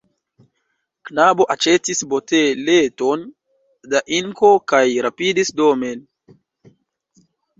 [1.07, 3.27] Knabo aĉetis boteleton
[3.93, 6.03] da inko kaj rapidis domen.